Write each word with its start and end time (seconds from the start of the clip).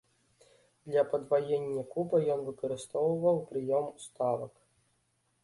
Для 0.91 1.03
падваення 1.11 1.83
куба 1.93 2.23
ён 2.37 2.41
выкарыстоўваў 2.49 3.35
прыём 3.53 3.85
уставак. 3.97 4.53